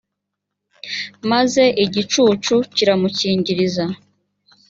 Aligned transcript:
maze 1.31 1.63
igicu 1.85 2.23
kiramukingiriza 2.75 3.85